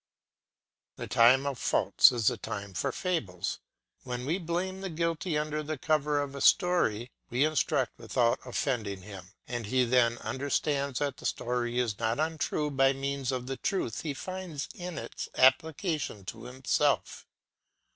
The 0.95 1.05
time 1.05 1.45
of 1.45 1.59
faults 1.59 2.11
is 2.11 2.25
the 2.25 2.35
time 2.37 2.73
for 2.73 2.91
fables. 2.91 3.59
When 4.01 4.25
we 4.25 4.39
blame 4.39 4.81
the 4.81 4.89
guilty 4.89 5.37
under 5.37 5.61
the 5.61 5.77
cover 5.77 6.19
of 6.19 6.33
a 6.33 6.41
story 6.41 7.11
we 7.29 7.43
instruct 7.45 7.99
without 7.99 8.39
offending 8.43 9.03
him; 9.03 9.29
and 9.47 9.67
he 9.67 9.83
then 9.85 10.17
understands 10.17 10.97
that 10.97 11.17
the 11.17 11.27
story 11.27 11.77
is 11.77 11.99
not 11.99 12.19
untrue 12.19 12.71
by 12.71 12.93
means 12.93 13.31
of 13.31 13.45
the 13.45 13.57
truth 13.57 14.01
he 14.01 14.15
finds 14.15 14.67
in 14.73 14.97
its 14.97 15.29
application 15.37 16.25
to 16.25 16.45
himself. 16.45 17.27